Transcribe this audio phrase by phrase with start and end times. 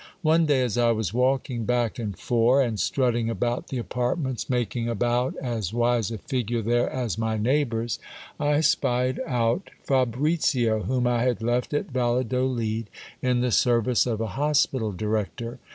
[0.23, 4.49] 261 One day as I was walking back and fore, and strutting about the apartments,
[4.49, 7.99] making about as wise a figure there as my neighbours,
[8.39, 12.87] I spied out Fabricio, whom I had left at Valladolid
[13.21, 15.59] in the service of a hospital director.